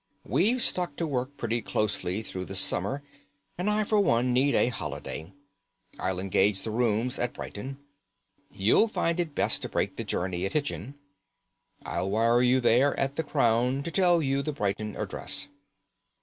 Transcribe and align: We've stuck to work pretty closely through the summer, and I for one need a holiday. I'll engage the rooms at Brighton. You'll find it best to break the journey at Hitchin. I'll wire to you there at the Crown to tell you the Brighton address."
We've 0.25 0.63
stuck 0.63 0.95
to 0.95 1.05
work 1.05 1.37
pretty 1.37 1.61
closely 1.61 2.23
through 2.23 2.45
the 2.45 2.55
summer, 2.55 3.03
and 3.55 3.69
I 3.69 3.83
for 3.83 3.99
one 3.99 4.33
need 4.33 4.55
a 4.55 4.69
holiday. 4.69 5.31
I'll 5.99 6.19
engage 6.19 6.63
the 6.63 6.71
rooms 6.71 7.19
at 7.19 7.35
Brighton. 7.35 7.77
You'll 8.51 8.87
find 8.87 9.19
it 9.19 9.35
best 9.35 9.61
to 9.61 9.69
break 9.69 9.97
the 9.97 10.03
journey 10.03 10.43
at 10.47 10.53
Hitchin. 10.53 10.95
I'll 11.85 12.09
wire 12.09 12.39
to 12.39 12.45
you 12.47 12.59
there 12.59 12.99
at 12.99 13.15
the 13.15 13.21
Crown 13.21 13.83
to 13.83 13.91
tell 13.91 14.23
you 14.23 14.41
the 14.41 14.53
Brighton 14.53 14.95
address." 14.95 15.49